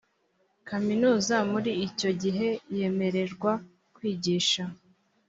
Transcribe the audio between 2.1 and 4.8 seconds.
gihe yemererwa kwigisha